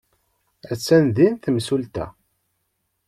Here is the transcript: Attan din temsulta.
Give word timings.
Attan 0.71 1.05
din 1.15 1.33
temsulta. 1.41 2.05